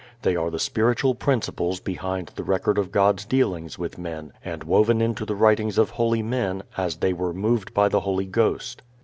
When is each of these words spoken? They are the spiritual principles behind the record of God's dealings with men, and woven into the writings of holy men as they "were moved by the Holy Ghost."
They 0.23 0.35
are 0.35 0.49
the 0.49 0.57
spiritual 0.57 1.13
principles 1.13 1.79
behind 1.79 2.31
the 2.33 2.43
record 2.43 2.79
of 2.79 2.91
God's 2.91 3.23
dealings 3.23 3.77
with 3.77 3.99
men, 3.99 4.33
and 4.43 4.63
woven 4.63 4.99
into 4.99 5.25
the 5.27 5.35
writings 5.35 5.77
of 5.77 5.91
holy 5.91 6.23
men 6.23 6.63
as 6.75 6.95
they 6.95 7.13
"were 7.13 7.35
moved 7.35 7.71
by 7.75 7.87
the 7.87 7.99
Holy 7.99 8.25
Ghost." 8.25 8.81